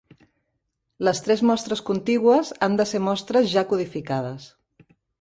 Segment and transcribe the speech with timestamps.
[1.07, 4.53] Les tres mostres contigües han de ser mostres ja codificades.